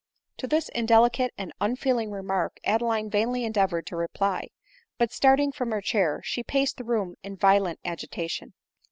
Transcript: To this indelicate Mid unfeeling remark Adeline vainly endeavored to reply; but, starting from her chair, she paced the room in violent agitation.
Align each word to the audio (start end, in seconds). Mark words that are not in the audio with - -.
To 0.37 0.47
this 0.47 0.69
indelicate 0.69 1.31
Mid 1.37 1.51
unfeeling 1.61 2.09
remark 2.09 2.57
Adeline 2.65 3.07
vainly 3.07 3.43
endeavored 3.45 3.85
to 3.85 3.95
reply; 3.95 4.47
but, 4.97 5.11
starting 5.11 5.51
from 5.51 5.69
her 5.69 5.79
chair, 5.81 6.21
she 6.25 6.41
paced 6.41 6.77
the 6.77 6.83
room 6.83 7.17
in 7.21 7.35
violent 7.37 7.79
agitation. 7.85 8.55